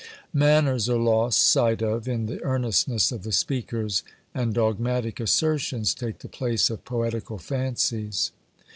Manners 0.33 0.89
are 0.89 0.97
lost 0.97 1.43
sight 1.43 1.83
of 1.83 2.07
in 2.07 2.25
the 2.25 2.41
earnestness 2.43 3.11
of 3.11 3.21
the 3.21 3.31
speakers, 3.31 4.01
and 4.33 4.51
dogmatic 4.51 5.19
assertions 5.19 5.93
take 5.93 6.17
the 6.17 6.27
place 6.27 6.71
of 6.71 6.83
poetical 6.83 7.37
fancies. 7.37 8.31